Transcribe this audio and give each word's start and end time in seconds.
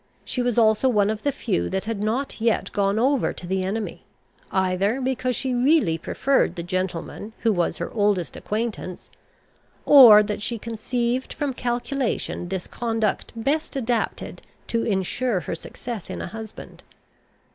She 0.25 0.41
was 0.41 0.57
also 0.57 0.89
one 0.89 1.11
of 1.11 1.21
the 1.21 1.31
few 1.31 1.69
that 1.69 1.83
had 1.85 2.01
not 2.01 2.41
yet 2.41 2.71
gone 2.71 2.97
over 2.97 3.31
to 3.33 3.45
the 3.45 3.63
enemy, 3.63 4.03
either 4.51 4.99
because 4.99 5.35
she 5.35 5.53
really 5.53 5.95
preferred 5.99 6.55
the 6.55 6.63
gentleman 6.63 7.33
who 7.41 7.53
was 7.53 7.77
her 7.77 7.91
oldest 7.91 8.35
acquaintance, 8.35 9.11
or 9.85 10.23
that 10.23 10.41
she 10.41 10.57
conceived 10.57 11.31
from 11.33 11.53
calculation 11.53 12.49
this 12.49 12.65
conduct 12.65 13.31
best 13.35 13.75
adapted 13.75 14.41
to 14.69 14.81
insure 14.83 15.41
her 15.41 15.53
success 15.53 16.09
in 16.09 16.19
a 16.19 16.25
husband. 16.25 16.81